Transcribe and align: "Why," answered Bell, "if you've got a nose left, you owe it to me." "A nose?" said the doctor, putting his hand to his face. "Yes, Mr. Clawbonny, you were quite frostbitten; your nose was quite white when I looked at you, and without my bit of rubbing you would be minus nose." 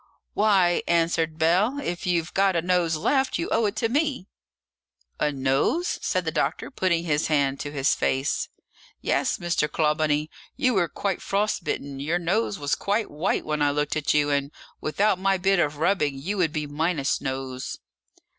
"Why," 0.33 0.81
answered 0.87 1.37
Bell, 1.37 1.77
"if 1.79 2.07
you've 2.07 2.33
got 2.33 2.55
a 2.55 2.61
nose 2.63 2.95
left, 2.95 3.37
you 3.37 3.47
owe 3.51 3.67
it 3.67 3.75
to 3.75 3.87
me." 3.87 4.25
"A 5.19 5.31
nose?" 5.31 5.99
said 6.01 6.25
the 6.25 6.31
doctor, 6.31 6.71
putting 6.71 7.03
his 7.03 7.27
hand 7.27 7.59
to 7.59 7.71
his 7.71 7.93
face. 7.93 8.49
"Yes, 8.99 9.37
Mr. 9.37 9.71
Clawbonny, 9.71 10.31
you 10.55 10.73
were 10.73 10.87
quite 10.89 11.21
frostbitten; 11.21 11.99
your 11.99 12.17
nose 12.17 12.57
was 12.57 12.73
quite 12.73 13.11
white 13.11 13.45
when 13.45 13.61
I 13.61 13.69
looked 13.69 13.95
at 13.95 14.11
you, 14.11 14.31
and 14.31 14.49
without 14.81 15.19
my 15.19 15.37
bit 15.37 15.59
of 15.59 15.77
rubbing 15.77 16.17
you 16.17 16.35
would 16.37 16.51
be 16.51 16.65
minus 16.65 17.21
nose." 17.21 17.77